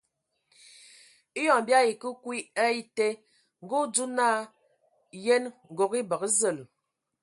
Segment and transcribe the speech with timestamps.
[1.39, 3.07] Eyon bii ayi ke kwi a ete,
[3.63, 4.37] ngə o dzo naa
[5.25, 6.57] :Yənə, ngɔg e bəgə zəl!